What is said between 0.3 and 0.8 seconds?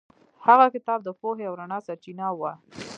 هغه